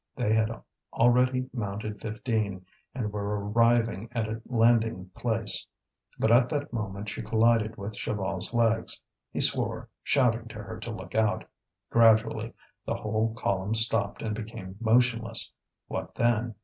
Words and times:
They 0.15 0.33
had 0.33 0.49
already 0.93 1.47
mounted 1.53 2.01
fifteen, 2.01 2.65
and 2.95 3.13
were 3.13 3.39
arriving 3.39 4.09
at 4.13 4.27
a 4.27 4.41
landing 4.47 5.09
place. 5.13 5.67
But 6.17 6.31
at 6.31 6.49
that 6.49 6.73
moment 6.73 7.07
she 7.07 7.21
collided 7.21 7.75
with 7.77 7.93
Chaval's 7.95 8.51
legs. 8.51 9.03
He 9.31 9.39
swore, 9.41 9.89
shouting 10.01 10.47
to 10.47 10.55
her 10.63 10.79
to 10.79 10.89
look 10.91 11.13
out. 11.13 11.43
Gradually 11.91 12.51
the 12.83 12.95
whole 12.95 13.35
column 13.35 13.75
stopped 13.75 14.23
and 14.23 14.33
became 14.33 14.75
motionless. 14.79 15.53
What 15.87 16.15
then? 16.15 16.55